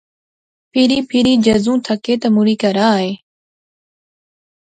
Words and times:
پھری 0.71 0.99
پھری 1.09 1.33
جذوں 1.45 1.77
تھکے 1.85 2.13
تے 2.21 2.27
مُڑی 2.35 2.55
کہرا 2.61 2.87
آئے 2.97 3.11